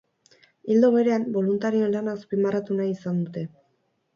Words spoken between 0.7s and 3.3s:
Ildo berean, boluntarioen lana azpimarratu nahi izan